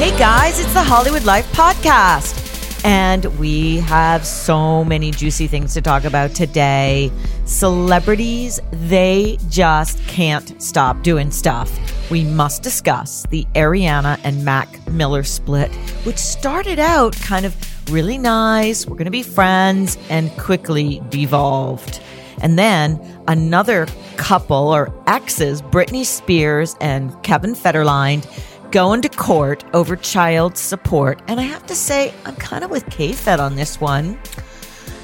[0.00, 2.86] Hey guys, it's the Hollywood Life Podcast.
[2.86, 7.12] And we have so many juicy things to talk about today.
[7.44, 11.70] Celebrities, they just can't stop doing stuff.
[12.10, 15.70] We must discuss the Ariana and Mac Miller split,
[16.06, 17.54] which started out kind of
[17.92, 18.86] really nice.
[18.86, 22.00] We're going to be friends and quickly devolved.
[22.40, 28.24] And then another couple or exes, Britney Spears and Kevin Federline,
[28.70, 31.20] going to court over child support.
[31.26, 34.18] And I have to say, I'm kind of with K-Fed on this one.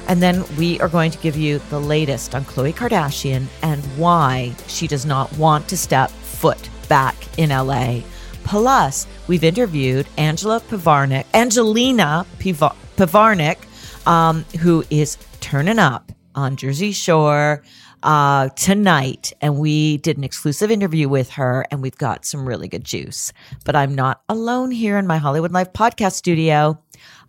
[0.09, 4.55] And then we are going to give you the latest on Khloe Kardashian and why
[4.69, 8.03] she does not want to step foot back in LA.
[8.45, 13.59] Plus, we've interviewed Angela Pivarnick, Angelina Piva- Pivarnick,
[14.07, 17.65] um, who is turning up on Jersey Shore
[18.07, 19.33] uh, tonight.
[19.43, 23.33] And we did an exclusive interview with her, and we've got some really good juice.
[23.65, 26.81] But I'm not alone here in my Hollywood Life podcast studio.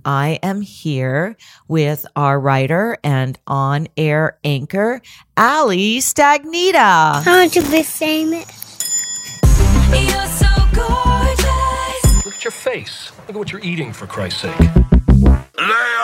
[0.05, 1.35] I am here
[1.67, 5.01] with our writer and on air anchor,
[5.35, 6.75] Ali Stagnita.
[6.75, 8.45] I want to be famous.
[9.91, 12.25] You're so gorgeous.
[12.25, 13.11] Look at your face.
[13.17, 14.96] Look at what you're eating, for Christ's sake.
[15.19, 15.33] Lay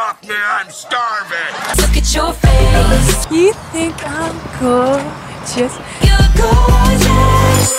[0.02, 1.38] off me, I'm starving.
[1.78, 3.32] Look at your face.
[3.32, 5.78] You think I'm gorgeous?
[6.02, 7.74] You're gorgeous.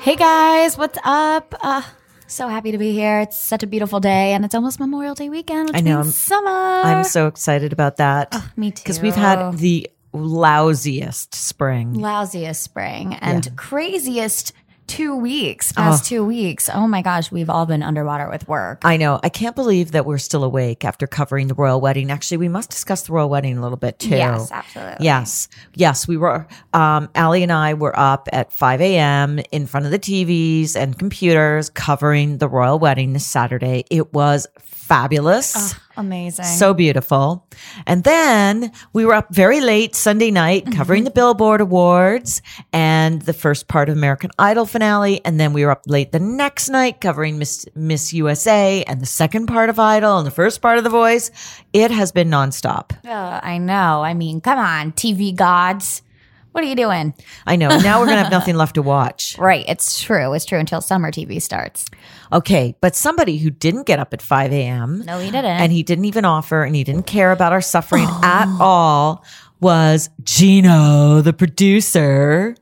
[0.00, 1.52] Hey guys, what's up?
[1.60, 1.82] Uh,
[2.28, 3.20] so happy to be here.
[3.20, 6.02] It's such a beautiful day, and it's almost Memorial Day weekend, which I know, I'm-
[6.06, 6.48] means summer.
[6.48, 8.28] I'm so excited about that.
[8.30, 8.82] Oh, me too.
[8.84, 11.94] Because we've had the lousiest spring.
[11.94, 13.52] lousiest spring and Yeah.
[13.56, 14.52] craziest
[14.88, 15.72] two weeks.
[15.72, 16.68] Past two weeks.
[16.72, 18.80] Oh my gosh, we've all been underwater with work.
[18.84, 19.20] I know.
[19.22, 22.10] I can't believe that we're still awake after covering the royal wedding.
[22.10, 24.10] Actually, we must discuss the royal wedding a little bit too.
[24.10, 25.04] Yes, absolutely.
[25.04, 25.48] Yes.
[25.74, 26.08] Yes.
[26.08, 29.38] We were, um, Allie and I were up at 5 a.m.
[29.52, 33.84] in front of the TVs and computers covering the royal wedding this Saturday.
[33.90, 35.74] It was fabulous.
[35.98, 36.44] Amazing.
[36.44, 37.44] So beautiful.
[37.86, 40.72] And then we were up very late Sunday night Mm-hmm.
[40.78, 42.40] covering the Billboard Awards
[42.72, 45.20] and the first part of American Idol finale.
[45.24, 49.06] And then we were up late the next night covering Miss, Miss USA and the
[49.06, 51.30] second part of Idol and the first part of The Voice.
[51.72, 52.92] It has been nonstop.
[53.04, 54.02] Uh, I know.
[54.02, 56.02] I mean, come on, TV gods.
[56.52, 57.14] What are you doing?
[57.46, 57.68] I know.
[57.68, 59.36] Now we're going to have nothing left to watch.
[59.48, 59.64] Right.
[59.68, 60.32] It's true.
[60.32, 61.86] It's true until summer TV starts.
[62.32, 62.74] Okay.
[62.80, 65.02] But somebody who didn't get up at 5 a.m.
[65.06, 65.44] No, he didn't.
[65.44, 69.24] and he didn't even offer and he didn't care about our suffering at all
[69.60, 72.54] was Gino, the producer.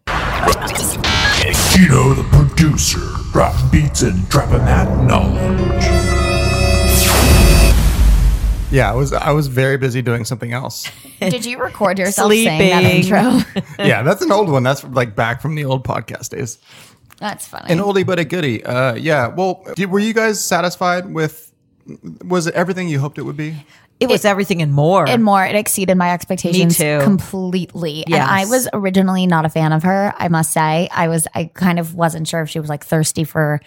[1.76, 3.00] Gino, the producer,
[3.32, 5.95] dropping beats and dropping that knowledge.
[8.70, 10.90] Yeah, I was I was very busy doing something else.
[11.20, 13.62] Did you record yourself saying that intro?
[13.84, 14.62] yeah, that's an old one.
[14.62, 16.58] That's like back from the old podcast days.
[17.18, 17.72] That's funny.
[17.72, 18.64] An oldie but a goodie.
[18.64, 19.28] Uh, yeah.
[19.28, 21.52] Well, did, were you guys satisfied with?
[22.24, 23.54] Was it everything you hoped it would be?
[23.98, 25.08] It was everything and more.
[25.08, 25.42] and more.
[25.42, 26.98] It exceeded my expectations too.
[27.02, 28.04] completely.
[28.04, 30.88] And I was originally not a fan of her, I must say.
[30.92, 33.60] I was I kind of wasn't sure if she was like thirsty for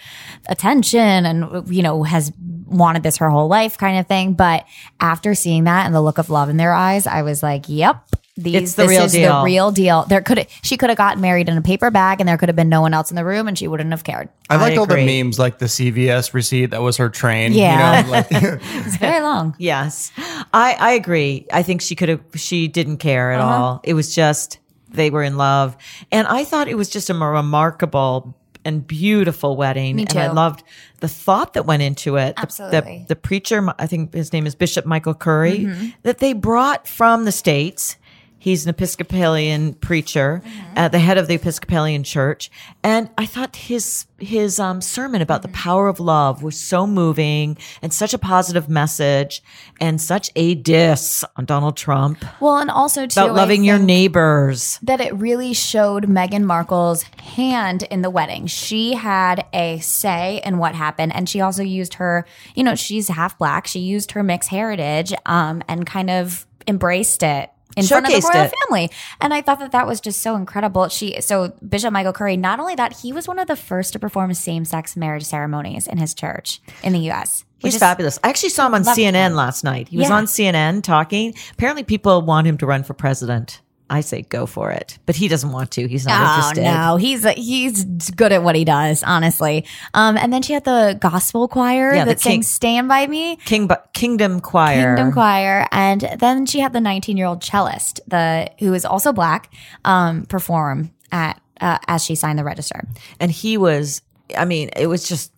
[0.48, 2.32] attention and you know, has
[2.70, 4.34] wanted this her whole life kind of thing.
[4.34, 4.66] But
[5.00, 8.04] after seeing that and the look of love in their eyes, I was like, Yep.
[8.38, 9.40] These, It's the this real is deal.
[9.40, 10.04] the real deal.
[10.08, 12.48] There could have, she could have gotten married in a paper bag, and there could
[12.48, 14.30] have been no one else in the room, and she wouldn't have cared.
[14.50, 17.52] I liked all the memes, like the CVS receipt that was her train.
[17.52, 17.98] Yeah.
[18.00, 19.56] You know, like, It's very long.
[19.60, 20.14] yes,
[20.54, 21.48] I I agree.
[21.52, 22.22] I think she could have.
[22.36, 23.44] She didn't care Uh-huh.
[23.44, 23.82] at all.
[23.84, 25.76] It was just they were in love,
[26.10, 29.96] and I thought it was just a remarkable and beautiful wedding.
[29.96, 30.64] Me And I loved
[31.00, 32.36] the thought that went into it.
[32.36, 33.00] The- Absolutely.
[33.08, 35.88] The, the preacher, I think his name is Bishop Michael Curry, Mm-hmm.
[36.04, 37.96] that they brought from the states.
[38.42, 40.42] He's an Episcopalian preacher,
[40.76, 42.50] at the head of the Episcopalian Church,
[42.84, 47.58] and I thought his his um, sermon about the power of love was so moving
[47.82, 49.44] and such a positive message,
[49.82, 54.80] and such a diss on Donald Trump Well, and also too about loving your neighbors.
[54.84, 58.48] that it really showed Meghan Markle's hand in the wedding.
[58.48, 62.26] She had a say in what happened, and she also used her.
[62.56, 63.68] You know, she's half black.
[63.68, 67.50] She used her mixed heritage, um, and kind of embraced it.
[67.78, 68.54] In front of the royal it.
[68.66, 68.90] family,
[69.22, 70.88] and I thought that that was just so incredible.
[70.90, 74.00] She, so Bishop Michael Curry, not only that, he was one of the first to
[74.00, 77.46] perform same-sex marriage ceremonies in his church in the U.S.
[77.60, 78.20] He's is- fabulous.
[78.24, 79.34] I actually saw him on CNN him.
[79.34, 79.88] last night.
[79.90, 81.36] He was on CNN talking.
[81.52, 83.62] Apparently, people want him to run for president.
[83.90, 85.88] I say go for it, but he doesn't want to.
[85.88, 86.64] He's not Oh interested.
[86.64, 89.66] no, he's he's good at what he does, honestly.
[89.94, 93.70] Um, and then she had the gospel choir Yeah, that sang "Stand by Me," King,
[93.94, 94.96] Kingdom Choir.
[94.96, 99.12] Kingdom Choir, and then she had the 19 year old cellist, the who is also
[99.14, 99.52] black,
[99.86, 102.88] um, perform at uh, as she signed the register.
[103.20, 104.02] and he was
[104.38, 105.32] i mean it was just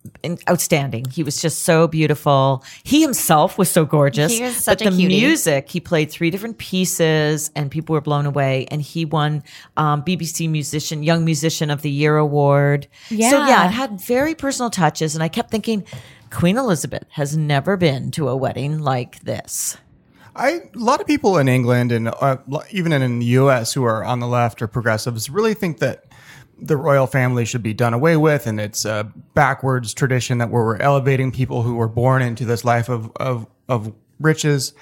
[0.48, 4.86] outstanding he was just so beautiful he himself was so gorgeous He was such but
[4.88, 5.20] a the cutie.
[5.20, 9.42] music he played three different pieces and people were blown away and he won
[9.76, 13.30] um, bbc musician young musician of the year award Yeah.
[13.30, 13.48] so Yeah.
[13.48, 15.84] yeah it had very personal touches and i kept thinking
[16.30, 19.76] queen elizabeth has never been to a wedding like this
[20.34, 22.38] I a lot of people in England and uh,
[22.70, 23.74] even in the U.S.
[23.74, 26.04] who are on the left or progressives really think that
[26.62, 30.76] the royal family should be done away with, and it's a backwards tradition that we're
[30.76, 34.72] elevating people who were born into this life of of of riches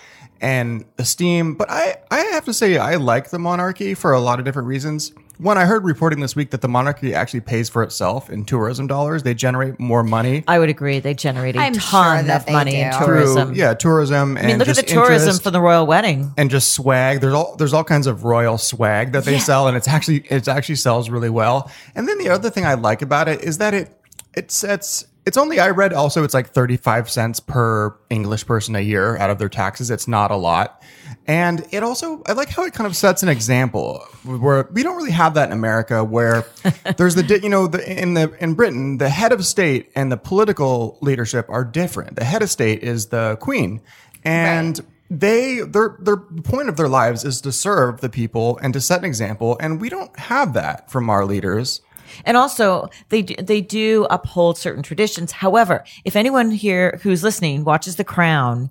[0.40, 1.54] and esteem.
[1.54, 4.68] But I I have to say I like the monarchy for a lot of different
[4.68, 5.12] reasons.
[5.40, 8.86] One, I heard reporting this week that the monarchy actually pays for itself in tourism
[8.86, 9.22] dollars.
[9.22, 12.52] They generate more money i would agree they generate a I'm ton that of they
[12.52, 15.42] money in tourism through yeah tourism and i mean look at the tourism interest.
[15.42, 17.20] for the royal wedding and just swag.
[17.20, 20.48] There's all there's all kinds of royal swag that they sell, and it's actually it
[20.48, 21.70] actually sells really well.
[21.94, 23.96] And then the other thing I like about it is that it
[24.34, 28.80] it sets it's only I read also it's like 35 cents per English person a
[28.80, 29.90] year out of their taxes.
[29.90, 30.82] It's not a lot.
[31.30, 34.96] And it also I like how it kind of sets an example where we don't
[34.96, 36.44] really have that in America where
[36.96, 40.16] there's the you know the in the in Britain the head of state and the
[40.16, 42.16] political leadership are different.
[42.16, 43.80] The head of state is the queen
[44.24, 48.80] and they their their point of their lives is to serve the people and to
[48.80, 51.80] set an example and we don't have that from our leaders
[52.24, 55.30] And also, they do, they do uphold certain traditions.
[55.30, 58.68] However, if anyone here who's listening watches The Crown,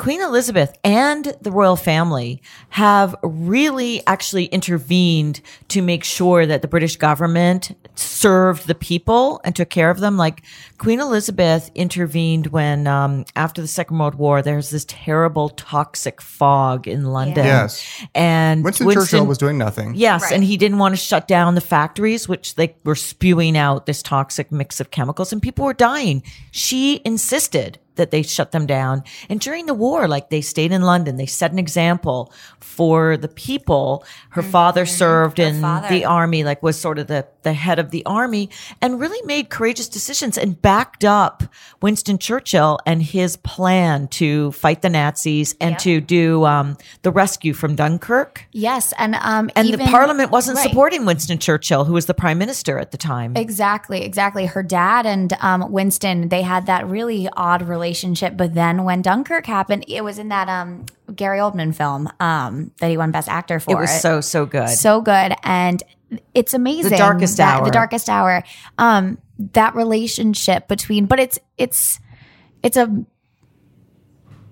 [0.00, 6.68] Queen Elizabeth and the royal family have really actually intervened to make sure that the
[6.68, 10.16] British government served the people and took care of them.
[10.16, 10.42] Like
[10.78, 16.88] Queen Elizabeth intervened when, um, after the Second World War, there's this terrible toxic fog
[16.88, 17.44] in London.
[17.44, 17.86] Yes.
[18.14, 21.60] And winston, churchill was doing nothing Yes, and he didn't want to shut down the
[21.60, 26.22] factories, which they were spewing out this toxic mix of chemicals, and people were dying.
[26.52, 29.02] She insisted that they shut them down.
[29.28, 33.28] And during the war, like they stayed in London, they set an example for the
[33.28, 34.04] people.
[34.30, 35.88] Her father served in father.
[35.88, 38.48] the army, like was sort of the, the head of the army,
[38.80, 41.42] and really made courageous decisions and backed up
[41.82, 47.52] Winston Churchill and his plan to fight the Nazis and to do um, the rescue
[47.52, 48.46] from Dunkirk.
[48.52, 50.68] Yes, and um, And even- the parliament wasn't Right.
[50.68, 53.36] supporting Winston Churchill, who was the prime minister at the time.
[53.36, 54.46] Exactly, exactly.
[54.46, 57.89] Her dad and um, Winston, they had that really odd relationship.
[58.36, 62.90] But then when Dunkirk happened, it was in that um, Gary Oldman film um, that
[62.90, 63.78] he won Best Actor for.
[63.78, 64.68] It was so, so good.
[64.68, 65.82] so good, and
[66.34, 66.96] it's amazing.
[66.98, 67.64] Darkest that- Hour.
[67.64, 68.42] The darkest hour.
[68.78, 69.18] Um,
[69.52, 71.98] that relationship between, but it's it's
[72.62, 73.04] it's a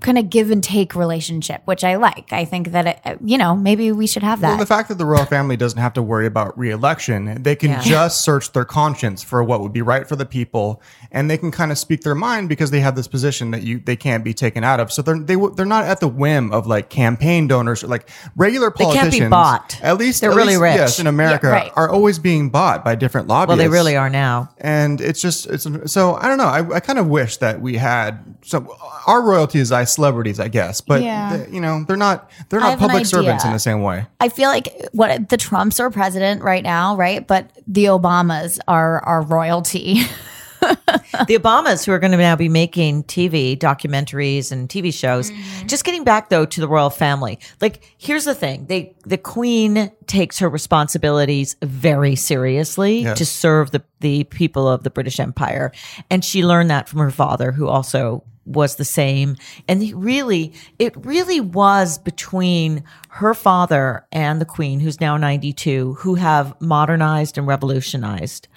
[0.01, 2.33] kind of give and take relationship, which I like.
[2.33, 4.49] I think that it, you know maybe we should have that.
[4.51, 7.71] well the fact that the royal family doesn't have to worry about re-election they can
[7.71, 7.81] Yeah.
[7.83, 10.81] just search their conscience for what would be right for the people
[11.11, 13.81] and they can kind of speak their mind because they have this position that you
[13.81, 16.67] they can't be taken out of so they're they, they're not at the whim of
[16.67, 19.13] like campaign donors or like regular politicians.
[19.13, 19.81] They can't be bought.
[19.83, 20.77] at least They're at really least, rich.
[20.77, 21.73] yes in america Yeah, right.
[21.75, 23.49] are always being bought by different lobbies.
[23.49, 24.51] well, they really are now.
[24.59, 26.45] and it's just it's so I don't know.
[26.45, 28.69] I, I kind of wish that we had some
[29.07, 31.37] our royalties as celebrities, I guess, but Yeah.
[31.37, 34.07] they- you know they're not they're not public servants in the same way.
[34.21, 37.27] I feel like what the Trumps are president right now, right?
[37.27, 40.03] But the Obamas are are royalty.
[40.61, 45.31] the Obamas, who are going to now be making TV documentaries and TV shows.
[45.31, 45.67] Mm-hmm.
[45.69, 47.39] Just getting back though to the royal family.
[47.61, 53.19] Like, here's the thing: they the Queen takes her responsibilities very seriously Yes.
[53.19, 55.73] to serve the the people of the British Empire,
[56.11, 59.37] and she learned that from her father, who also was the same.
[59.69, 65.95] And he really, it really was between her father and the queen, who's now 92,
[65.95, 68.49] who have modernized and revolutionized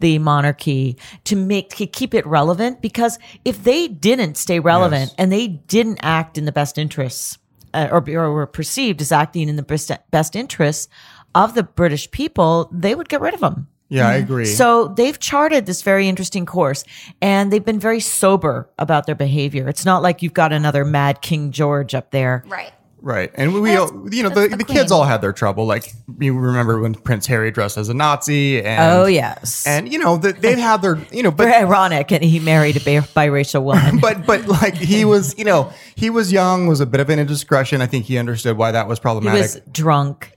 [0.00, 5.14] the monarchy to make to keep it relevant because if they didn't stay relevant Yes.
[5.18, 7.38] and they didn't act in the best interests
[7.72, 10.88] uh, or, or were perceived as acting in the best, best interests
[11.34, 13.68] of the British people, they would get rid of them.
[13.94, 14.24] Yeah, I mm-hmm.
[14.24, 14.44] agree.
[14.46, 16.82] So they've charted this very interesting course
[17.22, 19.68] and they've been very sober about their behavior.
[19.68, 22.42] It's not like you've got another mad King George up there.
[22.48, 22.72] Right.
[23.00, 23.30] Right.
[23.34, 25.66] And we, all, you know, the, the the kids all had their trouble.
[25.66, 28.94] Like, you remember when Prince Harry dressed as a Nazi and.
[28.94, 29.66] Oh, yes.
[29.66, 31.44] And, you know, the, they've had their, you know, but.
[31.44, 32.10] Very ironic.
[32.12, 33.98] And he married a bi- biracial woman.
[34.00, 37.18] But but like he was, you know, he was young, was a bit of an
[37.18, 37.82] indiscretion.
[37.82, 39.36] I think he understood why that was problematic.
[39.36, 40.33] he was drunk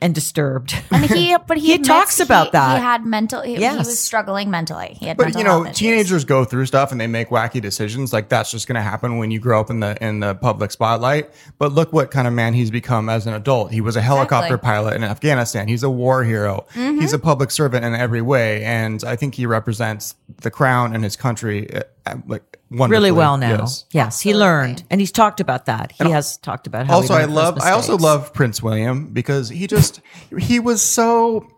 [0.00, 0.74] and disturbed.
[0.90, 2.76] And he, but he, He talks about he- that.
[2.78, 3.42] He had mental.
[3.42, 4.96] He, he was struggling mentally.
[5.00, 8.12] He had but mental you know, teenagers go through stuff and they make wacky decisions.
[8.12, 10.70] Like that's just going to happen when you grow up in the in the public
[10.70, 11.30] spotlight.
[11.58, 13.72] But look what kind of man he's become as an adult.
[13.72, 14.66] He was a helicopter Exactly.
[14.66, 15.66] pilot in Afghanistan.
[15.68, 16.66] He's a war hero.
[16.74, 17.00] Mm-hmm.
[17.00, 21.02] He's a public servant in every way, and I think he represents the crown and
[21.02, 22.47] his country uh, uh, like wonderfully.
[22.70, 23.58] Really well now.
[23.60, 23.84] Yes.
[23.90, 25.92] Yes, he learned, and he's talked about that.
[25.92, 26.94] He has talked about how.
[26.94, 30.00] also he i learned from his love i also love prince william because he just
[30.38, 31.48] he was so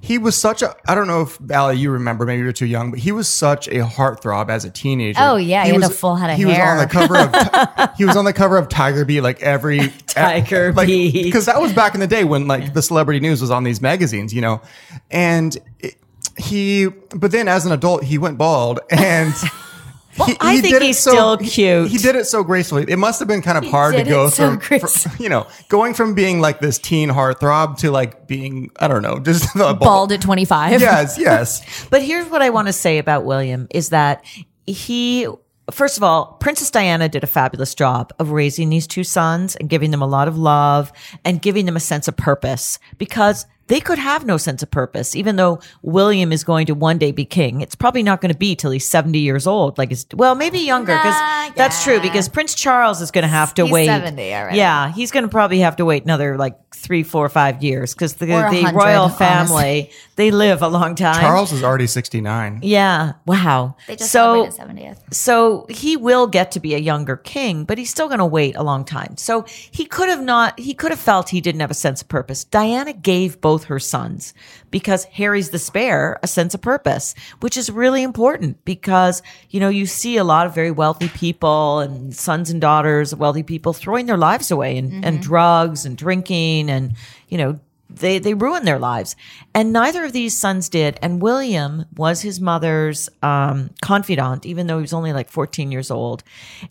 [0.00, 2.90] he was such a i don't know if Allie, you remember maybe you're too young
[2.90, 5.94] but he was such a heartthrob as a teenager Oh, yeah, he had was, a
[5.94, 8.68] full head of he was on the cover of he was on the cover of
[8.68, 11.24] tiger beat like every Tiger like, Beat.
[11.24, 13.80] because that was back in the day when like the celebrity news was on these
[13.80, 14.60] magazines you know
[15.10, 15.96] and it,
[16.36, 19.34] he but then as an adult he went bald and
[20.24, 21.90] he, I he think he's so- still cute.
[21.90, 22.84] He did it so gracefully.
[22.88, 25.94] It must have been kind of hard to go so from, from, you know, going
[25.94, 30.12] from being like this teen heartthrob to like being, I don't know, just the bald
[30.12, 30.80] at 25.
[30.80, 31.86] Yes, yes.
[31.90, 34.24] But here's what I want to say about William is that
[34.66, 35.28] he
[35.70, 39.68] first of all, Princess Diana did a fabulous job of raising these two sons and
[39.68, 40.92] giving them a lot of love
[41.24, 45.16] and giving them a sense of purpose because they could have no sense of purpose,
[45.16, 47.60] even though William is going to one day be king.
[47.60, 49.76] It's probably not going to be till he's 70 years old.
[49.78, 53.28] Like, it's, well, maybe younger because Nah, that's true because Prince Charles is going to
[53.28, 53.86] have to He's wait.
[53.86, 54.56] 70 already.
[54.58, 54.92] Yeah.
[54.92, 58.26] He's going to probably have to wait another like three, four, five years because the,
[58.26, 59.18] the hundred, royal honestly.
[59.18, 61.20] family, they live a long time.
[61.20, 62.60] Charles is already 69.
[62.62, 63.14] Yeah.
[63.26, 63.76] Wow.
[63.86, 65.14] They just so, celebrated 70th.
[65.14, 68.54] so he will get to be a younger king, but he's still going to wait
[68.56, 69.16] a long time.
[69.16, 72.08] So he could have not, he could have felt he didn't have a sense of
[72.08, 72.44] purpose.
[72.44, 74.34] Diana gave both her sons
[74.70, 79.68] because Harry's the spare a sense of purpose, which is really important because, you know,
[79.68, 83.72] you see a lot of very wealthy people and sons and daughters of wealthy people
[83.72, 86.94] throwing their lives away and, and drugs and drinking and,
[87.28, 87.58] you know,
[87.88, 89.16] they they ruined their lives.
[89.54, 90.98] And neither of these sons did.
[91.02, 95.90] And william was his mother's um, confidant even though he was only like 14 years
[95.90, 96.22] old.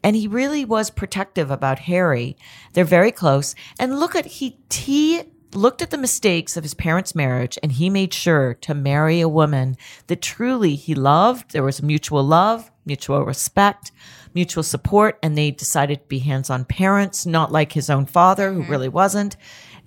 [0.04, 2.38] And he really was protective about harry.
[2.74, 3.56] They're very close.
[3.80, 5.24] And look at he he
[5.56, 9.30] looked at the mistakes of his parents marriage and he made sure to marry a
[9.30, 9.76] woman
[10.08, 13.92] that truly he loved there was mutual love mutual respect
[14.34, 18.62] mutual support and they decided to be hands-on parents not like his own father who
[18.62, 18.72] mm-hmm.
[18.72, 19.36] really wasn't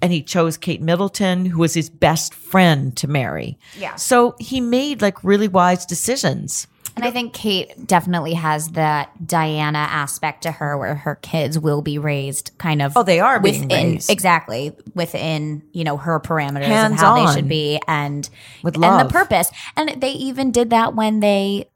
[0.01, 3.59] and he chose Kate Middleton, who was his best friend to marry.
[3.77, 3.97] Yeah.
[3.97, 6.67] So he made like really wise decisions.
[7.03, 11.83] And I think Kate definitely has that Diana aspect to her where her kids will
[11.83, 14.11] be raised kind of Oh, they are being within raised.
[14.11, 18.29] exactly within, you know, her parameters of Hands how they should be and
[18.63, 19.51] With and the purpose.
[19.77, 21.69] And they even did that when they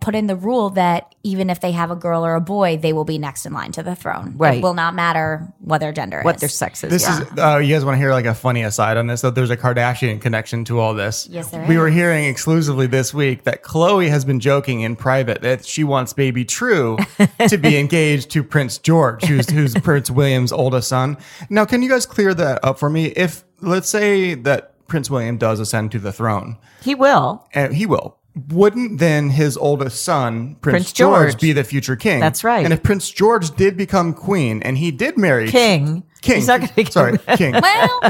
[0.00, 2.92] put in the rule that even if they have a girl or a boy, they
[2.92, 4.34] will be next in line to the throne.
[4.36, 4.58] Right.
[4.58, 6.40] It will not matter what their gender What is.
[6.40, 6.90] their sex is.
[6.90, 7.20] This yeah.
[7.22, 9.20] is, uh, you guys want to hear like a funny aside on this?
[9.22, 11.26] So there's a Kardashian connection to all this.
[11.30, 11.80] Yes, there We is.
[11.80, 16.12] were hearing exclusively this week that Khloe has been joking in private that she wants
[16.12, 16.98] baby True
[17.48, 21.16] to be engaged to Prince George, who's, who's Prince William's oldest son.
[21.48, 23.06] Now, can you guys clear that up for me?
[23.06, 27.48] If, let's say that Prince William does ascend to the throne, he will.
[27.54, 28.18] and he will.
[28.48, 31.40] Wouldn't then his oldest son, Prince, Prince George, George.
[31.40, 32.18] be the future king?
[32.18, 32.64] That's right.
[32.64, 36.02] And if Prince George did become queen and he did marry King.
[36.20, 37.52] King, He's not gonna be sorry, king.
[37.52, 38.00] well,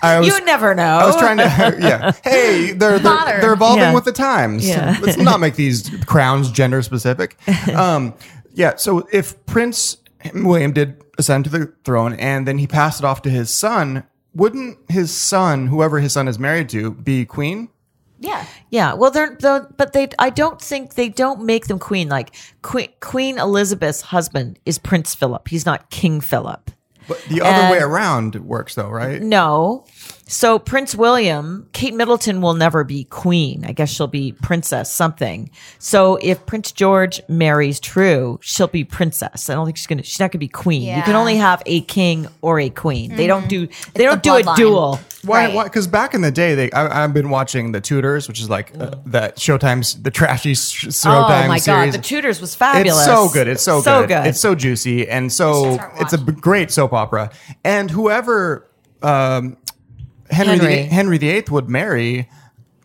[0.00, 0.82] I was, you never know.
[0.84, 1.44] I was trying to,
[1.82, 2.12] yeah.
[2.24, 3.94] Hey, they're they're, they're evolving Yeah.
[3.94, 4.66] with the times.
[4.66, 4.96] Yeah.
[5.02, 7.36] Let's not make these crowns gender specific.
[7.74, 8.14] Um,
[8.54, 8.76] yeah.
[8.76, 9.98] So if Prince
[10.34, 14.04] William did ascend to the throne and then he passed it off to his son,
[14.34, 17.68] wouldn't his son, whoever his son is married to, be queen?
[18.24, 18.46] Yeah.
[18.70, 20.08] Yeah, well, they're, they're but they.
[20.18, 22.08] I don't think they don't make them queen.
[22.08, 25.48] Like Queen Queen Elizabeth's husband is Prince Philip.
[25.48, 26.70] He's not King Philip.
[27.06, 29.20] But the other And- way around works though, right?
[29.20, 29.84] No,
[30.26, 33.64] So Prince William, Kate Middleton will never be queen.
[33.66, 35.50] I guess she'll be princess something.
[35.78, 39.50] So if Prince George marries True, she'll be princess.
[39.50, 40.02] I don't think she's gonna.
[40.02, 40.96] She's not gonna be queen.
[40.96, 43.14] You can only have a king or a queen.
[43.16, 43.66] They don't do.
[43.94, 44.56] They don't the do a bloodline.
[44.56, 45.00] duel.
[45.24, 45.46] Why?
[45.46, 45.54] Right.
[45.54, 45.64] Why?
[45.64, 48.72] Because back in the day, they I, I've been watching the Tudors, which is like
[48.78, 51.92] uh, that Showtime's the trashy sh- Showtime Oh my series.
[51.92, 52.96] god, the Tudors was fabulous.
[52.98, 53.48] It's so good.
[53.48, 54.08] It's so, so good.
[54.08, 54.26] good.
[54.26, 57.30] It's so juicy and so it's a great soap opera.
[57.62, 58.68] And whoever
[59.02, 59.56] um,
[60.30, 60.74] Henry Henry.
[60.76, 62.28] The, Henry VIII would marry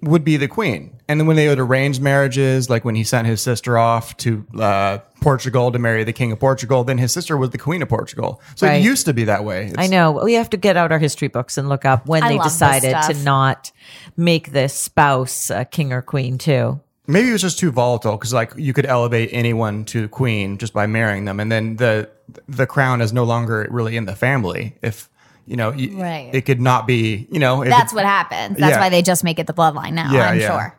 [0.01, 0.95] would be the queen.
[1.09, 4.45] And then when they would arrange marriages, like when he sent his sister off to
[4.57, 7.89] uh, Portugal to marry the king of Portugal, then his sister was the queen of
[7.89, 8.39] Portugal.
[8.55, 8.75] So Right.
[8.75, 9.65] it used to be that way.
[9.67, 10.11] It's- I know.
[10.23, 12.95] We have to get out our history books and look up when I they decided
[13.07, 13.71] to not
[14.15, 16.79] make this spouse a king or queen too.
[17.07, 20.73] Maybe it was just too volatile because like you could elevate anyone to queen just
[20.73, 22.07] by marrying them, and then the
[22.47, 24.75] the crown is no longer really in the family.
[24.83, 25.09] If
[25.49, 26.29] you know, Right.
[26.31, 27.27] it could not be.
[27.31, 28.57] You know, if That's it- what happens.
[28.57, 28.79] That's Yeah.
[28.79, 30.11] why they just make it the bloodline now.
[30.13, 30.47] Yeah, I'm yeah.
[30.47, 30.75] sure.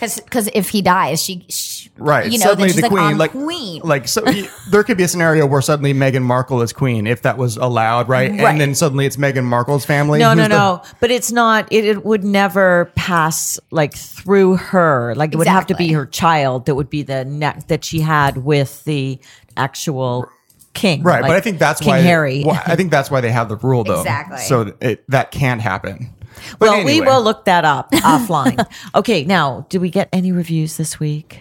[0.00, 2.30] Because if he dies, she, she right.
[2.30, 3.82] You know, suddenly then she's the like, queen, I'm like queen.
[3.84, 7.22] like so, y- there could be a scenario where suddenly Meghan Markle is queen if
[7.22, 8.30] that was allowed, right?
[8.32, 8.40] Right.
[8.40, 10.18] And then suddenly it's Meghan Markle's family.
[10.18, 10.82] No, who's no, the- no.
[10.98, 11.68] But it's not.
[11.70, 15.14] It, it would never pass like through her.
[15.16, 18.00] Like it would have to be her child that would be the neck that she
[18.00, 19.20] had with the
[19.56, 20.28] actual
[20.74, 21.02] king.
[21.02, 22.42] Right, like but I think that's King why Harry.
[22.42, 24.00] why- I think that's why they have the rule, though.
[24.00, 24.38] Exactly.
[24.38, 26.10] So it, that can't happen.
[26.58, 28.64] But well, we will look that up offline.
[28.94, 31.40] Okay, now, do we get any reviews this week?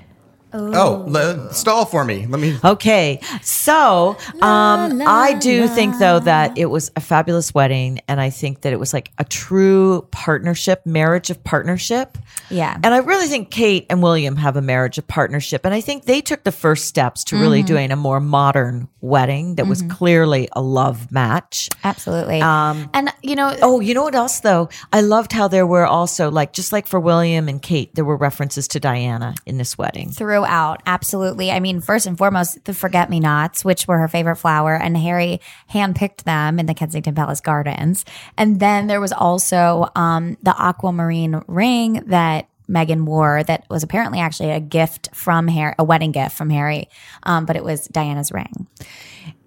[0.54, 2.26] Oh, le- stall for me.
[2.28, 2.58] Let me.
[2.64, 3.20] Okay.
[3.42, 8.62] So, um, I do think though that it was a fabulous wedding and I think
[8.62, 12.18] that it was like a true partnership, marriage of partnership.
[12.50, 12.76] Yeah.
[12.84, 16.06] And I really think Kate and William have a marriage of partnership and I think
[16.06, 17.42] they took the first steps to Mm-hmm.
[17.44, 21.70] really doing a more modern wedding that was clearly a love match.
[21.84, 22.40] Absolutely.
[22.42, 24.70] and, you know, Oh, you know what else though?
[24.94, 28.18] I loved how there were also like just like for William and Kate, there were
[28.18, 30.12] references to Diana in this wedding.
[30.42, 30.82] Throughout.
[30.86, 31.52] Absolutely.
[31.52, 34.98] I mean, first and foremost, the forget me nots, which were her favorite flower, and
[34.98, 35.40] Harry
[35.72, 38.06] handpicked them in the Kensington Palace Gardens.
[38.38, 44.20] And then there was also um, the aquamarine ring that Meghan wore that was apparently
[44.20, 46.90] actually a gift from Harry, a wedding gift from Harry,
[47.24, 48.68] um, but it was Diana's ring.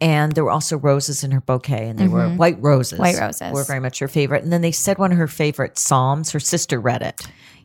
[0.05, 2.93] And there were also roses in her bouquet, and they were white roses.
[2.99, 3.03] Mm-hmm.
[3.03, 3.53] White roses.
[3.53, 4.43] were very much her favorite.
[4.45, 6.31] And then they said one of her favorite psalms.
[6.33, 7.21] Her sister read it,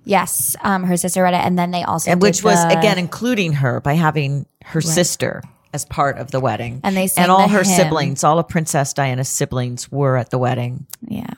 [0.05, 2.97] Yes, um, her sister read it, and then they also and which was the- again
[2.97, 6.79] including her by having her sister as part of the wedding.
[6.83, 7.75] And they sang and all the her hymn.
[7.75, 10.87] siblings, all of Princess Diana's siblings, were at the wedding.
[11.07, 11.29] Yeah,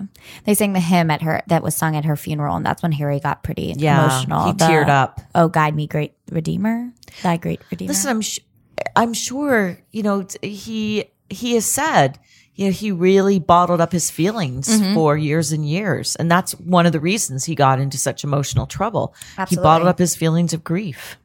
[0.45, 2.93] they sang the hymn at her that was sung at her funeral, and that's when
[2.93, 4.45] Harry got pretty Yeah, emotional.
[4.45, 5.19] he teared up.
[5.35, 6.91] Oh, guide me, great Redeemer,
[7.23, 7.89] thy great Redeemer.
[7.89, 8.39] Listen, I'm sh-
[8.95, 12.19] I'm sure you know he he has said
[12.55, 14.93] you know he really bottled up his feelings Mm-hmm.
[14.93, 18.65] for years and years, and that's one of the reasons he got into such emotional
[18.67, 19.13] trouble.
[19.49, 21.17] He bottled up his feelings of grief.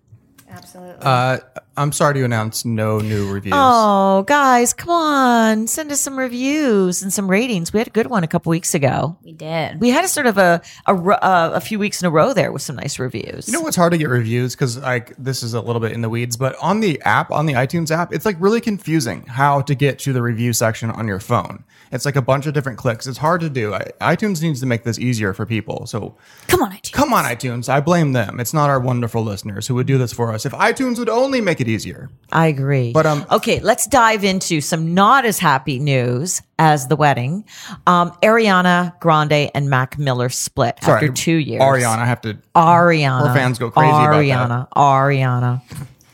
[0.48, 0.96] Absolutely.
[1.02, 1.38] Uh,
[1.76, 3.54] I'm sorry to announce no new reviews.
[3.56, 5.66] Oh, guys, come on.
[5.66, 7.72] Send us some reviews and some ratings.
[7.72, 9.16] We had a good one a couple weeks ago.
[9.22, 9.80] we did.
[9.80, 12.32] We had a sort of a a, ro- uh, a few weeks in a row
[12.32, 13.46] there with some nice reviews.
[13.46, 16.00] You know what's hard to get reviews because like this is a little bit in
[16.00, 19.60] the weeds, but on the app, on the iTunes app, it's like really confusing how
[19.62, 21.64] to get to the review section on your phone.
[21.92, 23.06] It's like a bunch of different clicks.
[23.06, 23.74] It's hard to do.
[23.74, 25.86] I, iTunes needs to make this easier for people.
[25.86, 26.16] So
[26.48, 26.92] Come on, iTunes.
[26.92, 27.68] come on, iTunes.
[27.68, 28.40] I blame them.
[28.40, 30.44] It's not our wonderful listeners who would do this for us.
[30.46, 32.10] If iTunes would only make it easier.
[32.32, 32.92] I agree.
[32.92, 37.44] But, um, okay, let's dive into some not as happy news as the wedding.
[37.86, 41.62] Um, Ariana Grande and Mac Miller split Sorry, after two years.
[41.62, 42.38] Ariana, I have to.
[42.54, 43.28] Ariana.
[43.28, 44.68] Her fans go crazy about that.
[44.76, 45.62] Ariana.
[45.62, 45.62] Ariana.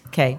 [0.09, 0.39] Okay.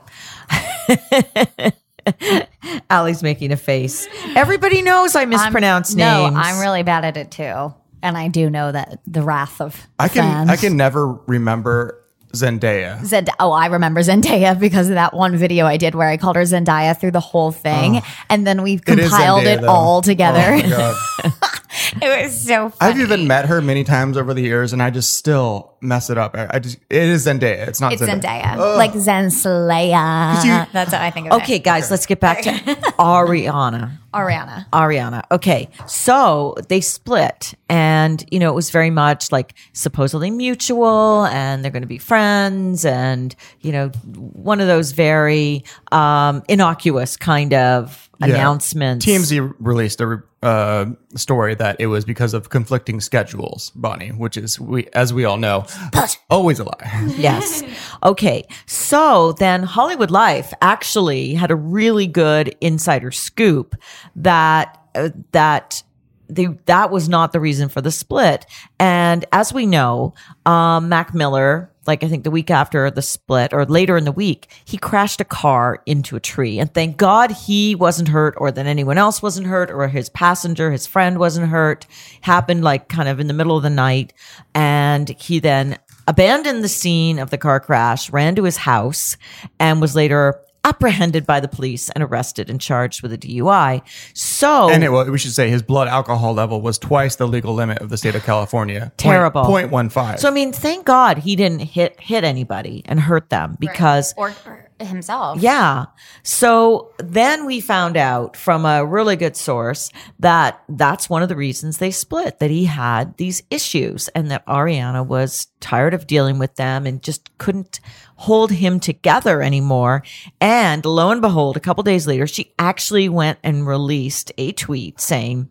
[2.90, 4.08] Allie's making a face.
[4.36, 6.34] Everybody knows I mispronounce I'm, names.
[6.34, 9.88] No, I'm really bad at it too, and I do know that the wrath of
[10.00, 10.24] I can.
[10.24, 10.50] fans.
[10.50, 12.03] I can never remember
[12.36, 13.04] Zendaya.
[13.06, 16.36] Zend- oh, I remember Zendaya because of that one video I did where I called
[16.36, 18.02] her Zendaya through the whole thing, oh.
[18.30, 18.92] and then we Oh.
[18.94, 20.54] It is compiled Zendaya, it all together.
[20.54, 20.96] Oh my God.
[22.02, 22.92] it was so funny.
[22.94, 26.18] I've even met her many times over the years, and I just still mess it
[26.18, 26.36] up.
[26.36, 27.68] I, I just it is Zendaya.
[27.68, 28.42] It's not it's Zendaya.
[28.56, 30.44] Zendaya, like Zen Slaya.
[30.44, 31.42] you- That's what I think of.
[31.42, 31.64] okay, it.
[31.64, 32.50] guys, let's get back to
[33.00, 34.00] Ariana.
[34.14, 34.66] Ariana.
[34.72, 35.24] Ariana.
[35.32, 35.70] Okay.
[35.88, 41.72] So they split and, you know, it was very much like supposedly mutual and they're
[41.72, 48.10] going to be friends and, you know, one of those very, um, innocuous kind of.
[48.30, 49.06] Announcements.
[49.06, 54.60] TMZ released a uh, story that it was because of conflicting schedules, Bonnie, which is
[54.60, 57.10] we as we all know, but, always a lie.
[57.18, 57.64] Yes.
[58.04, 58.44] Okay.
[58.66, 63.76] So then Hollywood Life actually had a really good insider scoop
[64.16, 65.84] that uh, that
[66.30, 68.46] they, that was not the reason for the split.
[68.80, 70.14] And as we know,
[70.46, 74.12] um, Mac Miller, like I think the week after the split or later in the
[74.12, 76.60] week, he crashed a car into a tree.
[76.60, 80.72] And thank God he wasn't hurt or that anyone else wasn't hurt or his passenger,
[80.72, 81.86] his friend wasn't hurt.
[82.22, 84.14] Happened like kind of in the middle of the night.
[84.56, 89.18] And he then abandoned the scene of the car crash, ran to his house
[89.60, 93.82] and was later apprehended by the police and arrested and charged with a DUI.
[94.14, 97.54] So And it, well, we should say his blood alcohol level was twice the legal
[97.54, 98.92] limit of the state of California.
[98.98, 99.44] terrible.
[99.46, 100.20] Point one five.
[100.20, 104.34] So I mean, thank God he didn't hit hit anybody and hurt them because or,
[104.46, 105.40] or himself.
[105.40, 105.86] yeah.
[106.24, 111.36] So then we found out from a really good source that that's one of the
[111.36, 116.40] reasons they split, that he had these issues and that Ariana was tired of dealing
[116.40, 117.80] with them and just couldn't
[118.16, 120.04] hold him together anymore.
[120.40, 125.00] And lo and behold, a couple days later, she actually went and released a tweet
[125.00, 125.50] saying,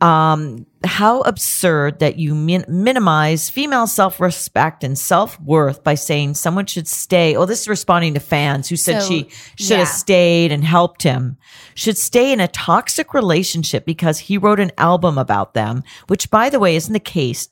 [0.00, 6.34] um, how absurd that you min- minimize female self respect and self worth by saying
[6.34, 7.36] someone should stay.
[7.36, 11.02] Oh, this is responding to fans who said So, she should have stayed and helped
[11.02, 11.36] him,
[11.74, 16.48] should stay in a toxic relationship because he wrote an album about them, which, by
[16.50, 17.48] the way, isn't the case.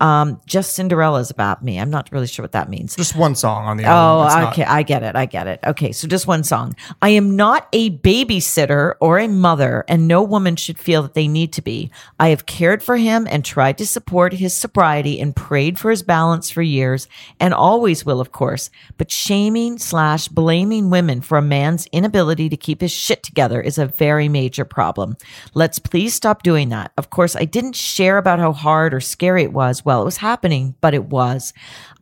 [0.00, 1.80] Um, just Cinderella's about me.
[1.80, 2.94] I'm not really sure what that means.
[2.94, 4.26] just one song on the Oh, album.
[4.26, 4.64] It's not- okay.
[4.64, 5.16] I get it.
[5.16, 5.60] I get it.
[5.66, 5.90] Okay.
[5.92, 6.76] So just one song.
[7.02, 11.26] I am not a babysitter or a mother, and no woman should feel that they
[11.28, 11.90] need to be.
[12.20, 16.02] I have cared for him and tried to support his sobriety and prayed for his
[16.02, 18.70] balance for years and always will, of course.
[18.96, 23.78] But shaming slash blaming women for a man's inability to keep his shit together is
[23.78, 25.16] a very major problem.
[25.54, 26.92] Let's please stop doing that.
[26.96, 30.16] Of course, I didn't share about how hard or scary it was while it was
[30.18, 31.52] happening, but it was.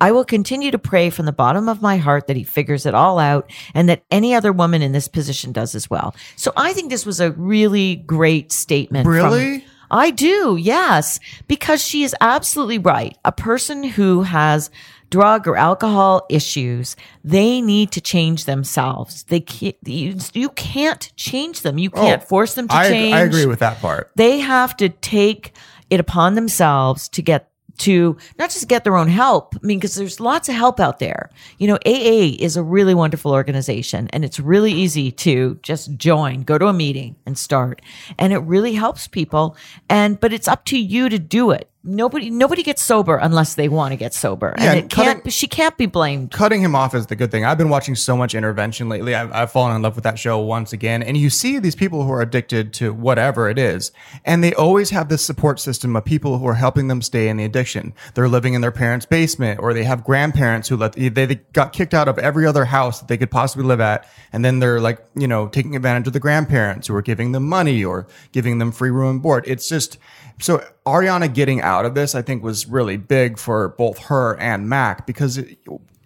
[0.01, 2.95] I will continue to pray from the bottom of my heart that he figures it
[2.95, 6.15] all out and that any other woman in this position does as well.
[6.37, 9.05] So I think this was a really great statement.
[9.05, 9.65] from- Really?
[9.93, 13.17] I do, yes, because she is absolutely right.
[13.25, 14.71] A person who has
[15.11, 19.25] drug or alcohol issues, they need to change themselves.
[19.25, 21.77] They can't, you, you can't change them.
[21.77, 24.11] You can't Oh, force them to I, change I agree with that part.
[24.17, 25.53] they have to take
[25.91, 29.55] it upon themselves to get to not just get their own help.
[29.57, 31.31] I mean, because there's lots of help out there.
[31.59, 36.43] You know, AA is a really wonderful organization and it's really easy to just join,
[36.43, 37.83] go to a meeting and start.
[38.19, 39.57] And it really helps people.
[39.89, 41.72] And, but it's up to you to do it.
[41.85, 44.55] Nobody, nobody gets sober unless they want to get sober.
[44.57, 46.31] Yeah, and it can't, she can't be blamed.
[46.31, 47.45] cutting him off is the good thing.
[47.45, 49.17] I've been watching so much intervention lately.
[49.17, 51.03] I've, I've fallen in love with that show once again.
[51.03, 53.91] And you see these people who are addicted to whatever it is,
[54.25, 57.37] and they always have this support system of people who are helping them stay in
[57.37, 57.95] the addiction.
[58.15, 61.73] They're living in their parents' basement, or they have grandparents who let they, they got
[61.73, 64.81] kicked out of every other house that they could possibly live at, and then they're
[64.81, 68.59] like you know taking advantage of the grandparents who are giving them money or giving
[68.59, 69.43] them free room and board.
[69.49, 69.99] It's just
[70.39, 74.69] so Ariana getting out of this, I think, was really big for both her and
[74.69, 75.59] Mac because it,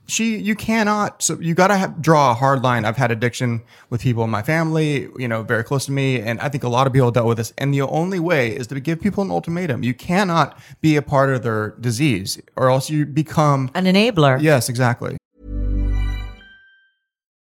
[0.09, 2.85] she, you cannot, so you got to draw a hard line.
[2.85, 6.38] I've had addiction with people in my family, you know, very close to me, and
[6.40, 7.52] I think a lot of people dealt with this.
[7.59, 9.83] And the only way is to give people an ultimatum.
[9.83, 14.40] You cannot be a part of their disease, or else you become An enabler.
[14.40, 15.16] Yes, exactly.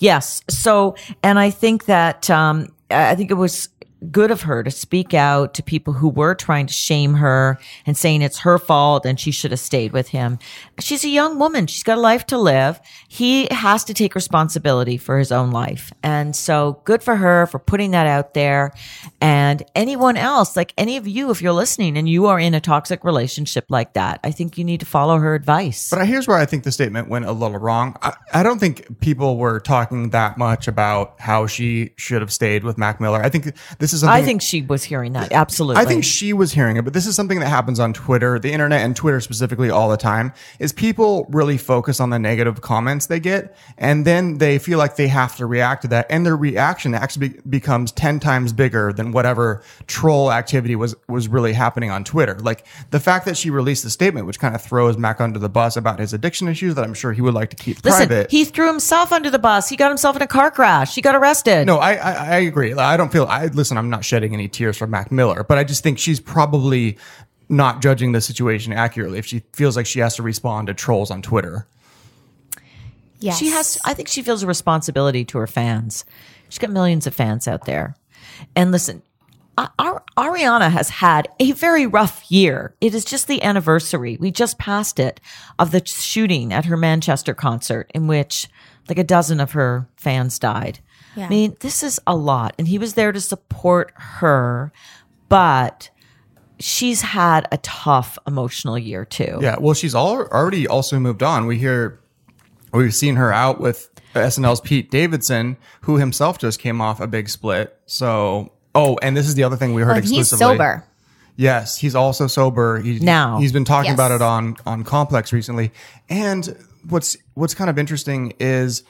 [0.00, 0.42] Yes.
[0.48, 3.68] So, and I think that, um, I think it was
[4.10, 7.96] good of her to speak out to people who were trying to shame her and
[7.96, 10.38] saying it's her fault and she should have stayed with him.
[10.78, 11.66] She's a young woman.
[11.66, 12.80] She's got a life to live.
[13.08, 15.92] He has to take responsibility for his own life.
[16.02, 18.72] And so good for her for putting that out there.
[19.20, 22.60] And anyone else, like any of you, if you're listening and you are in a
[22.60, 25.90] toxic relationship like that, I think you need to follow her advice.
[25.90, 27.96] But here's where I think the statement went a little wrong.
[28.02, 32.64] I, I don't think people were talking that much about how she should have stayed
[32.64, 33.22] with Mac Miller.
[33.22, 35.32] I think this this is something I think she was hearing that.
[35.32, 35.82] Absolutely.
[35.82, 38.52] I think she was hearing it, but this is something that happens on Twitter, the
[38.52, 40.32] internet, and Twitter specifically all the time.
[40.58, 44.96] Is people really focus on the negative comments they get, and then they feel like
[44.96, 49.12] they have to react to that, and their reaction actually becomes ten times bigger than
[49.12, 52.38] whatever troll activity was was really happening on Twitter.
[52.38, 55.48] Like the fact that she released the statement, which kind of throws Mac under the
[55.48, 58.30] bus about his addiction issues that I'm sure he would like to keep Listen, private.
[58.30, 59.68] he threw himself under the bus.
[59.68, 60.94] He got himself in a car crash.
[60.94, 61.66] He got arrested.
[61.66, 62.72] No, I, I I agree.
[62.74, 63.24] I don't feel.
[63.24, 63.76] I listen.
[63.80, 66.96] I'm not shedding any tears for Mac Miller, but I just think she's probably
[67.48, 71.10] not judging the situation accurately if she feels like she has to respond to trolls
[71.10, 71.66] on Twitter.
[73.18, 73.38] Yes.
[73.38, 76.04] She has, I think she feels a responsibility to her fans.
[76.48, 77.96] She's got millions of fans out there.
[78.54, 79.02] And listen,
[79.58, 82.74] Ar- Ar- Ariana has had a very rough year.
[82.80, 84.16] It is just the anniversary.
[84.18, 85.20] We just passed it
[85.58, 88.48] of the shooting at her Manchester concert in which
[88.88, 90.80] like a dozen of her fans died.
[91.16, 91.26] Yeah.
[91.26, 92.54] I mean, this is a lot.
[92.58, 94.72] And he was there to support her,
[95.28, 95.90] but
[96.58, 99.38] she's had a tough emotional year too.
[99.40, 99.56] Yeah.
[99.58, 101.46] Well, she's all, already also moved on.
[101.46, 101.98] We hear
[102.72, 107.28] we've seen her out with SNL's Pete Davidson, who himself just came off a big
[107.28, 107.76] split.
[107.86, 110.54] So, oh, and this is the other thing we heard Well, he's exclusively.
[110.56, 110.84] sober.
[111.36, 112.80] Yes, he's also sober.
[112.80, 113.38] He, Now.
[113.38, 113.94] he's been talking Yes.
[113.94, 115.72] about it on on Complex recently.
[116.10, 116.54] And
[116.88, 118.82] what's what's kind of interesting is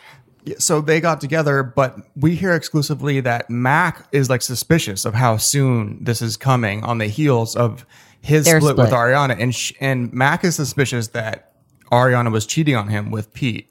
[0.58, 5.36] so they got together, but we hear exclusively that Mac is like suspicious of how
[5.36, 7.84] soon this is coming on the heels of
[8.22, 8.90] his Their split, with.
[8.90, 11.52] Ariana, and sh- and Mac is suspicious that
[11.90, 13.70] Ariana was cheating on him with Pete.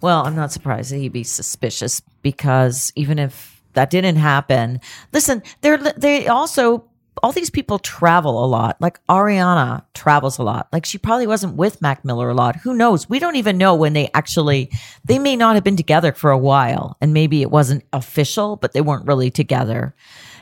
[0.00, 4.80] Well, I'm not surprised that he'd be suspicious because even if that didn't happen,
[5.12, 6.84] listen, they're they also
[7.22, 8.80] all these people travel a lot.
[8.80, 10.68] Like Ariana travels a lot.
[10.72, 12.56] Like she probably wasn't with Mac Miller a lot.
[12.56, 13.08] Who knows?
[13.08, 14.70] We don't even know when they actually
[15.04, 18.72] they may not have been together for a while and maybe it wasn't official, but
[18.72, 19.94] they weren't really together.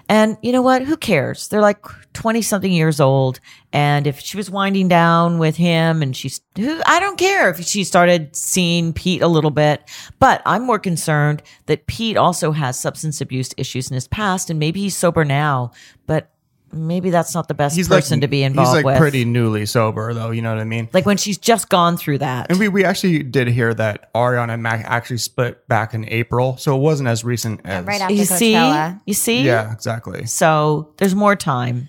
[0.08, 0.82] And you know what?
[0.82, 1.48] Who cares?
[1.48, 3.40] They're like 20 something years old.
[3.72, 7.64] And if she was winding down with him and she's, who, I don't care if
[7.64, 12.78] she started seeing Pete a little bit, but I'm more concerned that Pete also has
[12.78, 15.70] substance abuse issues in his past and maybe he's sober now,
[16.06, 16.31] but
[16.72, 18.98] maybe that's not the best He's person like to be involved He's like with.
[18.98, 20.30] pretty newly sober, though.
[20.30, 20.88] You know what I mean?
[20.92, 22.50] like when she's just gone through that.
[22.50, 26.56] And we, we actually did hear that Ariana and Mac actually split back in April,
[26.56, 29.00] so it wasn't as recent as right after you see, Coachella.
[29.06, 30.26] you see, Yeah, exactly.
[30.26, 31.88] So there's more time.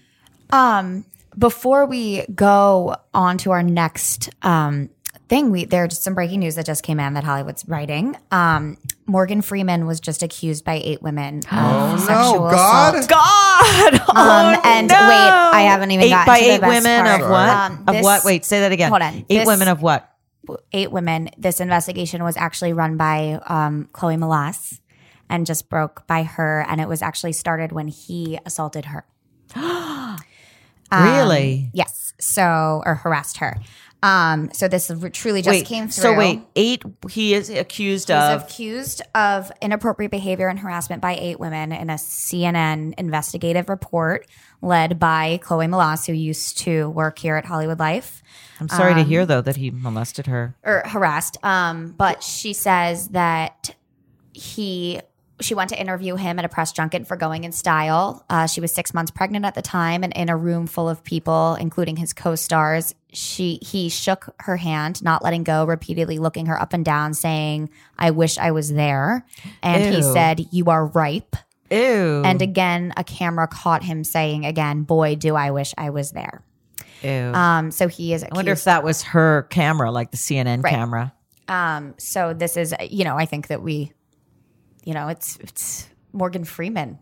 [0.51, 1.05] Um,
[1.37, 4.89] before we go on to our next um,
[5.29, 8.15] thing, we there's just some breaking news that just came in that Hollywood's writing.
[8.31, 12.95] Um, Morgan Freeman was just accused by eight women of Oh sexual no, God!
[12.95, 13.09] assault.
[13.09, 13.93] God.
[14.15, 17.21] Um, and wait, I haven't even eight gotten by to the eight best women part.
[17.21, 17.49] of what?
[17.49, 18.23] Um, of this- what?
[18.25, 18.89] Wait, say that again.
[18.89, 19.13] Hold on.
[19.13, 20.09] Eight This- women of what?
[20.73, 21.29] Eight women.
[21.37, 24.81] This investigation was actually run by um, Chloe Melas
[25.29, 29.05] and just broke by her, and it was actually started when he assaulted her.
[30.91, 31.71] Um, Really?
[31.73, 32.13] Yes.
[32.19, 33.57] So, or harassed her.
[34.03, 35.65] Um, so this truly just wait.
[35.65, 36.01] came through.
[36.03, 36.83] So wait, eight.
[37.09, 38.43] He is accused He's of.
[38.43, 44.27] accused of inappropriate behavior and harassment by eight women in a CNN investigative report
[44.61, 48.21] led by Chloe Melas, who used to work here at Hollywood Life
[48.59, 50.55] I'm sorry to um, hear though that he molested her.
[50.63, 51.37] or harassed.
[51.43, 53.75] Um, but she says that
[54.33, 55.01] he
[55.43, 58.25] she went to interview him at a press junket for Going in Style.
[58.29, 61.03] Uh, she was six months pregnant at the time, and in a room full of
[61.03, 66.59] people, including his co-stars, she he shook her hand, not letting go, repeatedly looking her
[66.61, 69.25] up and down, saying, "I wish I was there."
[69.61, 71.35] And he said, "You are ripe."
[71.71, 72.21] Ew.
[72.23, 76.41] And again, a camera caught him saying, "Again, boy, do I wish I was there."
[77.01, 77.33] Ew.
[77.33, 78.23] Um, so he is.
[78.23, 80.69] I wonder if that was her camera, like the CNN Right.
[80.73, 81.13] camera.
[81.47, 83.91] Um, so this is, you know, I think that we,
[84.83, 86.99] you know, it's it's Morgan Freeman.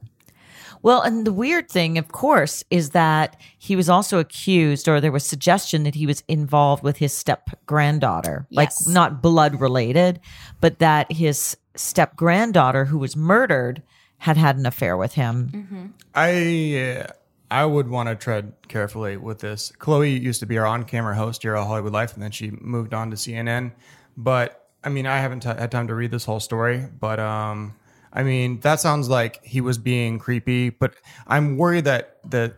[0.83, 5.11] Well, and the weird thing, of course, is that he was also accused, or there
[5.11, 8.57] was suggestion that he was involved with his step granddaughter, Yes.
[8.87, 10.19] like not blood related,
[10.59, 13.83] but that his step granddaughter, who was murdered,
[14.17, 15.93] had had an affair with him.
[16.15, 17.11] I uh,
[17.51, 19.71] I would want to tread carefully with this.
[19.77, 22.93] Chloe used to be our on-camera host here at Hollywood Life, and then she moved
[22.93, 23.73] on to CNN.
[24.17, 27.75] But I mean, I haven't t- had time to read this whole story, but um,
[28.13, 30.69] I mean, that sounds like he was being creepy.
[30.69, 30.95] But
[31.27, 32.55] I'm worried that the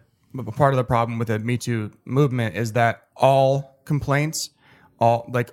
[0.56, 4.52] part of the problem with the Me Too movement is that all complaints,
[5.00, 5.52] all like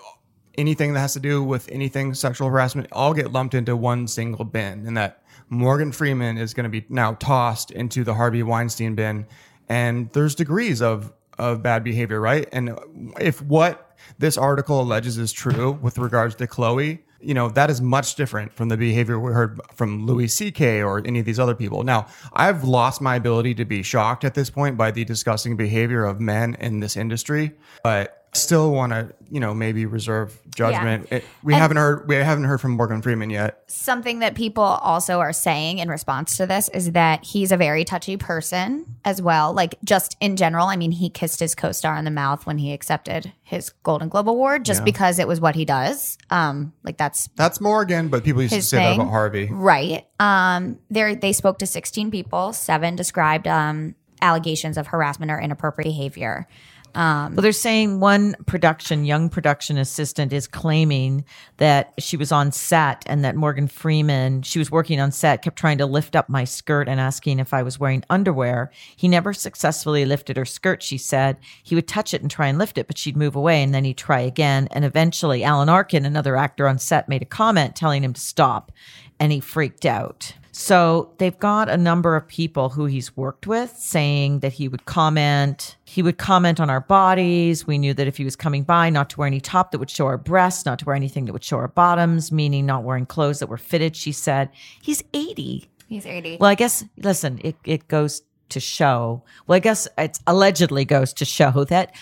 [0.56, 4.44] anything that has to do with anything sexual harassment all get lumped into one single
[4.44, 8.94] bin and that Morgan Freeman is going to be now tossed into the Harvey Weinstein
[8.94, 9.26] bin
[9.68, 12.78] and there's degrees of of bad behavior right and
[13.20, 17.80] if what this article alleges is true with regards to Chloe you know, that is
[17.80, 20.82] much different from the behavior we heard from Louis C.K.
[20.82, 21.82] or any of these other people.
[21.82, 26.04] Now, I've lost my ability to be shocked at this point by the disgusting behavior
[26.04, 27.52] of men in this industry,
[27.84, 31.08] but still want to, you know, maybe reserve judgment.
[31.10, 33.62] It- we And- haven't heard we haven't heard from Morgan Freeman yet.
[33.66, 37.84] Something that people also are saying in response to this is that he's a very
[37.84, 39.52] touchy person as well.
[39.52, 42.72] Like just in general, I mean, he kissed his co-star on the mouth when he
[42.72, 44.84] accepted his Golden Globe award just Yeah.
[44.84, 46.16] because it was what he does.
[46.30, 48.98] Um, like that's That's Morgan, but people used to say thing.
[48.98, 49.48] that about Harvey.
[49.50, 50.06] Right.
[50.20, 52.52] Um, they they spoke to 16 people.
[52.52, 56.46] Seven described um, allegations of harassment or inappropriate behavior.
[56.94, 61.24] Um, Well, they're saying one production, young production assistant, is claiming
[61.58, 65.56] that she was on set and that Morgan Freeman, she was working on set, kept
[65.56, 68.70] trying to lift up my skirt and asking if I was wearing underwear.
[68.96, 71.36] He never successfully lifted her skirt, she said.
[71.62, 73.84] He would touch it and try and lift it, but she'd move away and then
[73.84, 74.68] he'd try again.
[74.70, 78.72] And eventually, Alan Arkin, another actor on set, made a comment telling him to stop
[79.18, 80.34] and he freaked out.
[80.60, 84.84] So they've got a number of people who he's worked with saying that he would
[84.84, 85.76] comment.
[85.86, 87.66] He would comment on our bodies.
[87.66, 89.88] We knew that if he was coming by, not to wear any top that would
[89.88, 93.06] show our breasts, not to wear anything that would show our bottoms, meaning not wearing
[93.06, 93.96] clothes that were fitted.
[93.96, 94.50] She said,
[94.82, 95.66] He's 80.
[95.88, 96.36] He's 80.
[96.38, 98.20] Well, I guess, listen, it, it goes
[98.50, 101.94] to show, well, I guess it's allegedly goes to show that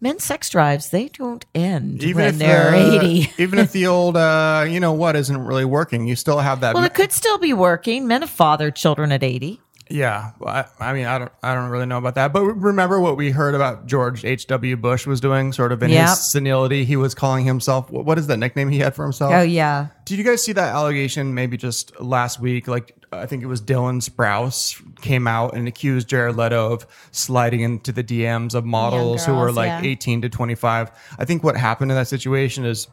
[0.00, 3.32] men's sex drives, they don't end even when they're the- 80.
[3.42, 6.74] even if the old, uh, you know what, isn't really working, you still have that.
[6.74, 8.06] Well, it could still be working.
[8.06, 9.60] Men have fathered children at 80.
[9.88, 12.32] Yeah, well, I, I mean, I don't, I don't really know about that.
[12.32, 14.48] But remember what we heard about George H.
[14.48, 14.76] W.
[14.76, 16.08] Bush was doing, sort of in Yep.
[16.08, 16.84] his senility.
[16.84, 17.88] He was calling himself.
[17.88, 19.32] What, what is that nickname he had for himself?
[19.32, 19.86] Oh, yeah.
[20.04, 21.34] Did you guys see that allegation?
[21.34, 26.08] Maybe just last week, like I think it was Dylan Sprouse came out and accused
[26.08, 29.90] Jared Leto of sliding into the DMs of models who were like yeah.
[29.90, 30.90] 18 to 25.
[31.18, 32.88] I think what happened in that situation is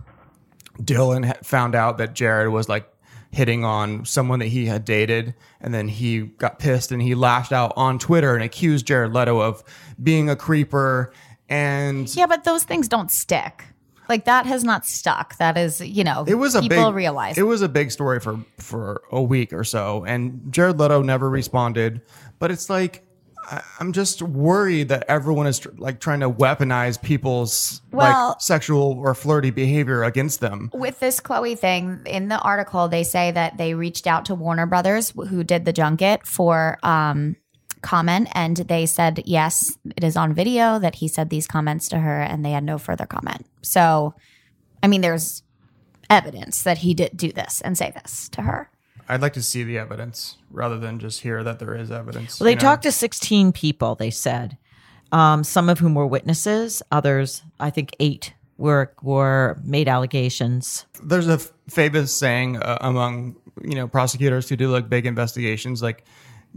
[0.80, 2.90] Dylan found out that Jared was like
[3.32, 7.52] hitting on someone that he had dated, and then he got pissed and he lashed
[7.52, 9.64] out on Twitter and accused Jared Leto of
[10.02, 11.12] being a creeper.
[11.50, 13.66] And yeah, but those things don't stick.
[14.14, 15.36] Like that has not stuck.
[15.38, 17.36] That is, you know, it was a people big, realize.
[17.36, 21.28] it was a big story for for a week or so, and Jared Leto never
[21.32, 22.02] responded.
[22.38, 23.04] But it's like.
[23.46, 28.42] I- I'm just worried that everyone is tr- like trying to weaponize people's Well- like
[28.42, 30.70] sexual or flirty behavior against them.
[30.74, 34.66] With this Chloe thing, in the article, they say that they reached out to Warner
[34.66, 37.36] Brothers, who did the junket, for um,
[37.84, 42.00] comment, and they said yes, it is on video that he said these comments to
[42.00, 43.46] her, and they had no further comment.
[43.62, 44.16] So,
[44.82, 45.44] I mean, there's
[46.10, 48.70] evidence that he did do this and say this to her.
[49.08, 52.40] I'd like to see the evidence rather than just hear that there is evidence.
[52.40, 52.62] Well, they you know?
[52.62, 54.58] talked to 16 people, they said,
[55.12, 56.82] um, some of whom were witnesses.
[56.92, 60.86] Others, I think eight, were, were made allegations.
[61.04, 65.82] There's a f- famous saying uh, among you know prosecutors who do like big investigations,
[65.84, 66.04] like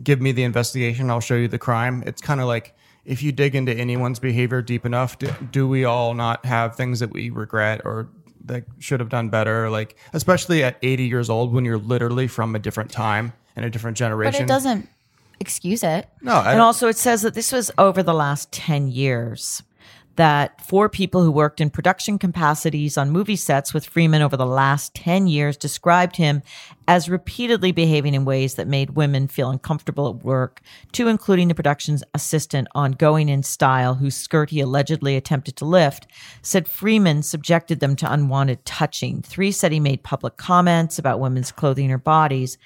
[0.02, 3.32] "Give me the investigation, I'll show you the crime." It's kind of like if you
[3.32, 7.30] dig into anyone's behavior deep enough, do, do we all not have things that we
[7.30, 8.08] regret or
[8.44, 9.70] that should have done better?
[9.70, 13.70] Like especially at 80 years old, when you're literally from a different time and a
[13.70, 14.32] different generation.
[14.32, 14.88] But it doesn't
[15.40, 16.08] excuse it.
[16.20, 19.62] No, I and also, it says that this was over the last 10 years.
[20.16, 24.46] That four people who worked in production capacities on movie sets with Freeman over the
[24.46, 26.42] last 10 years described him
[26.88, 31.54] as repeatedly behaving in ways that made women feel uncomfortable at work, two including the
[31.54, 36.06] production's assistant on Going in Style, whose skirt he allegedly attempted to lift,
[36.40, 39.20] said Freeman subjected them to unwanted touching.
[39.20, 42.56] Three said he made public comments about women's clothing or bodies,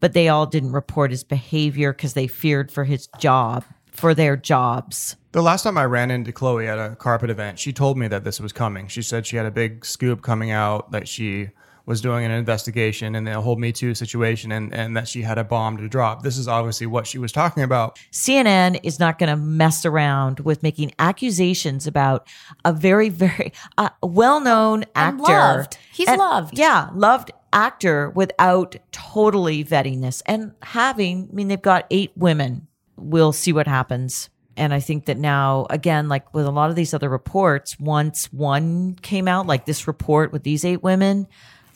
[0.00, 4.36] but they all didn't report his behavior because they feared for his job, for their
[4.36, 5.16] jobs.
[5.32, 8.22] The last time I ran into Chloe at a carpet event, she told me that
[8.24, 8.86] this was coming.
[8.88, 11.50] She said she had a big scoop coming out that she
[11.86, 15.36] was doing an investigation in the whole Me Too situation and, and that she had
[15.36, 16.22] a bomb to drop.
[16.22, 17.98] This is obviously what she was talking about.
[18.10, 22.26] CNN is not going to mess around with making accusations about
[22.64, 25.32] a very, very uh, well known And actor.
[25.32, 25.78] loved.
[25.92, 26.58] He's loved.
[26.58, 32.66] Yeah, loved actor without totally vetting this and having, I mean, they've got eight women.
[32.96, 34.30] We'll see what happens.
[34.56, 38.32] And I think that now, again, like with a lot of these other reports, once
[38.32, 41.26] one came out, like this report with these eight women,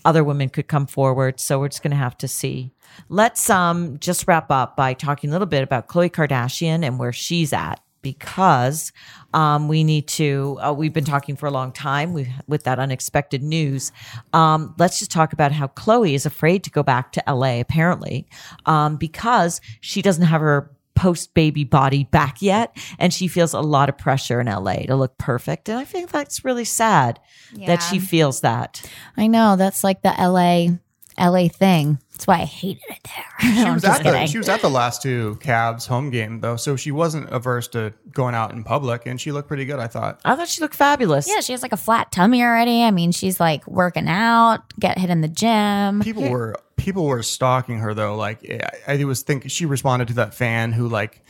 [0.05, 1.41] other women could come forward.
[1.41, 2.73] So we're just going to have to see.
[3.09, 7.13] Let's um just wrap up by talking a little bit about Khloe Kardashian and where
[7.13, 8.93] she's at because
[9.35, 10.59] um, we need to.
[10.61, 13.93] Uh, we've been talking for a long time we, with that unexpected news.
[14.33, 18.27] Um, let's just talk about how Khloe is afraid to go back to LA apparently
[18.67, 22.77] um, because she doesn't have her post baby body back yet.
[22.99, 25.69] And she feels a lot of pressure in LA to look perfect.
[25.69, 27.21] And I think that's really sad
[27.67, 28.89] that she feels that.
[29.17, 30.79] I know that's like the LA
[31.19, 31.99] LA thing.
[32.19, 33.25] That's why I hated it there.
[33.65, 36.75] She was, at the, she was at the last two Cavs home game though, so
[36.75, 39.79] she wasn't averse to going out in public, and she looked pretty good.
[39.79, 40.21] I thought.
[40.25, 41.29] I thought she looked fabulous.
[41.29, 42.83] yeah, she has like a flat tummy already.
[42.83, 46.01] I mean, she's like working out, get hit in the gym.
[46.01, 48.17] People were people were stalking her though.
[48.17, 51.23] Like I, I was think she responded to that fan who like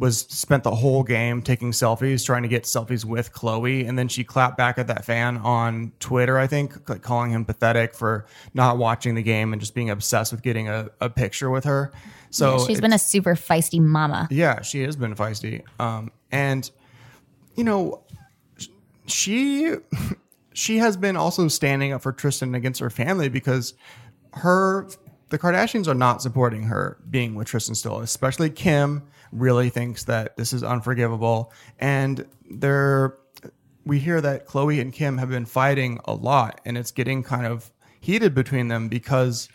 [0.00, 4.08] was spent the whole game taking selfies, trying to get selfies with Khloe, and then
[4.08, 6.38] she clapped back at that fan on Twitter.
[6.38, 8.24] I think like calling him pathetic for
[8.54, 11.92] not watching the game and just being obsessed with getting a, a picture with her.
[12.30, 14.26] So Yeah, she's been a super feisty mama.
[14.30, 15.62] Yeah, she has been feisty.
[15.78, 16.70] Um, and
[17.54, 18.02] you know,
[19.04, 19.76] she
[20.54, 23.74] she has been also standing up for Tristan against her family because
[24.32, 24.88] her
[25.28, 28.00] the Kardashians are not supporting her being with Tristan still.
[28.00, 29.02] Especially Kim
[29.32, 33.16] really thinks that this is unforgivable, and they're
[33.84, 37.46] we hear that Khloe and Kim have been fighting a lot, and it's getting kind
[37.46, 39.48] of heated between them because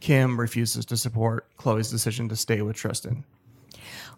[0.00, 3.24] Kim refuses to support Khloe's decision to stay with Tristan.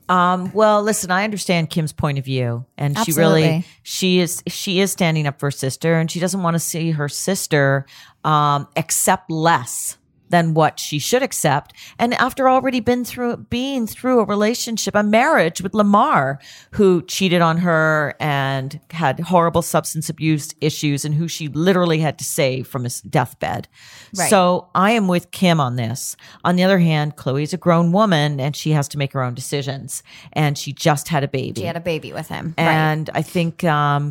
[0.08, 4.80] Um, well, listen, I understand Kim's point of view, and she really she is she
[4.80, 7.86] is standing up for her sister, and she doesn't want to see her sister
[8.22, 9.96] um, accept less
[10.30, 11.72] than what she should accept.
[11.98, 16.40] And after already been through being through a relationship, a marriage with Lamar,
[16.72, 22.18] who cheated on her and had horrible substance abuse issues, and who she literally had
[22.18, 23.68] to save from his deathbed.
[24.16, 24.30] Right.
[24.30, 26.16] So I am with Kim on this.
[26.44, 29.34] On the other hand, Khloe's a grown woman and she has to make her own
[29.34, 30.02] decisions.
[30.32, 31.60] And she just had a baby.
[31.60, 32.54] She had a baby with him.
[32.58, 32.66] right.
[32.66, 34.10] and I think um,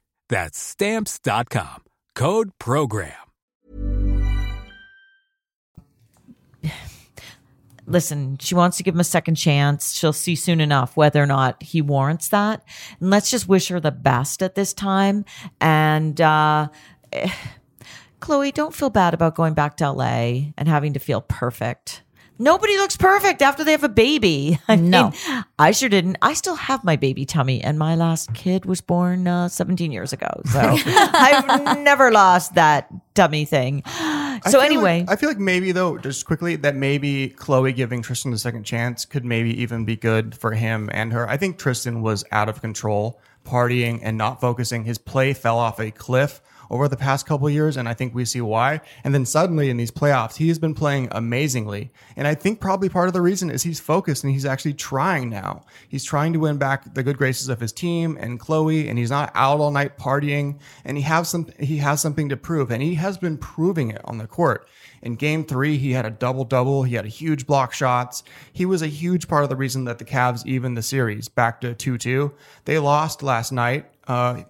[0.31, 1.83] That's Stamps.com.
[2.15, 3.11] Code PROGRAM.
[7.85, 9.93] listen, she wants to give him a second chance.
[9.93, 12.63] She'll see soon enough whether or not he warrants that.
[13.01, 15.25] And let's just wish her the best at this time.
[15.59, 16.69] And uh,
[18.21, 22.03] Khloe, don't feel bad about going back to LA and having to feel perfect.
[22.41, 24.59] Nobody looks perfect after they have a baby.
[24.67, 25.11] I No.
[25.11, 26.17] mean, I sure didn't.
[26.23, 30.11] I still have my baby tummy, and my last kid was born uh, 17 years
[30.11, 30.27] ago.
[30.51, 33.83] So I've never lost that tummy thing.
[33.85, 38.01] I So like- anyway, I feel like maybe though, just quickly, that maybe Khloe giving
[38.01, 41.29] Tristan a second chance could maybe even be good for him and her.
[41.29, 44.83] I think Tristan was out of control, partying and not focusing.
[44.85, 48.23] His play fell off a cliff over the past couple years, and I think we
[48.23, 48.79] see why.
[49.03, 51.91] And then suddenly in these playoffs, he has been playing amazingly.
[52.15, 55.29] And I think probably part of the reason is he's focused and he's actually trying
[55.29, 55.65] now.
[55.89, 59.11] He's trying to win back the good graces of his team and Khloe, and he's
[59.11, 60.59] not out all night partying.
[60.85, 64.01] And he has some he has something to prove, and he has been proving it
[64.05, 64.65] on the court.
[65.01, 66.83] In game three, he had a double double.
[66.83, 68.23] He had a huge block shots.
[68.53, 71.59] He was a huge part of the reason that the Cavs even the series back
[71.61, 72.31] to 2 2.
[72.65, 74.43] They lost last night, uh,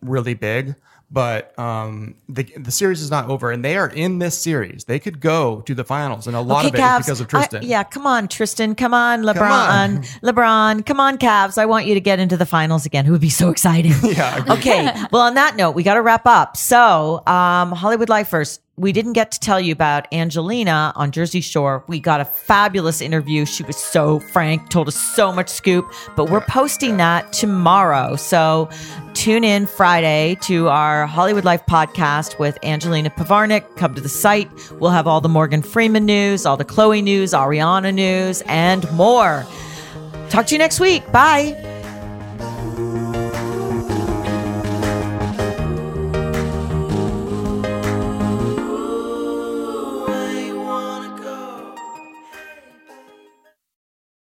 [0.00, 0.74] really big,
[1.12, 4.84] but um, the, the series is not over, and they are in this series.
[4.84, 6.98] They could go to the finals, and a lot of it Cavs.
[7.00, 7.62] because of I- Tristan.
[7.64, 8.74] yeah, come on, Tristan.
[8.74, 9.50] Come on, LeBron.
[9.50, 10.02] on.
[10.22, 10.86] LeBron.
[10.86, 11.58] Come on, Cavs.
[11.58, 13.04] I want you to get into the finals again.
[13.06, 13.92] It would be so exciting.
[14.02, 14.90] Yeah, okay.
[15.10, 16.56] Well, on that note, we got to wrap up.
[16.56, 18.58] So, um, Hollywood Lifers.
[18.78, 21.84] We didn't get to tell you about Angelina on Jersey Shore.
[21.88, 23.44] We got a fabulous interview.
[23.44, 28.16] She was so frank, told us so much scoop, but we're posting that tomorrow.
[28.16, 28.70] So
[29.12, 33.76] tune in Friday to our Hollywood Life podcast with Angelina Pivarnick.
[33.76, 34.50] Come to the site.
[34.80, 39.46] We'll have all the Morgan Freeman news, all the Chloe news, Ariana news, and more.
[40.30, 41.12] Talk to you next week.
[41.12, 41.71] Bye.